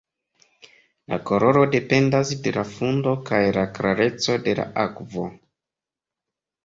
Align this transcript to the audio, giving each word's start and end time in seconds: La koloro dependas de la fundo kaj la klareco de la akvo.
La 1.13 1.17
koloro 1.31 1.65
dependas 1.75 2.31
de 2.47 2.55
la 2.57 2.63
fundo 2.71 3.13
kaj 3.29 3.43
la 3.59 3.67
klareco 3.79 4.41
de 4.49 4.57
la 4.61 4.67
akvo. 4.89 5.31